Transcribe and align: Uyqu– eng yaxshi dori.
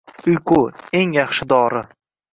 Uyqu– 0.31 0.57
eng 1.01 1.13
yaxshi 1.19 1.49
dori. 1.53 1.83